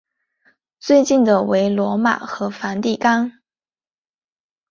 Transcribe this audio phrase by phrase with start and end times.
[0.79, 3.33] 最近的为罗马和梵蒂冈。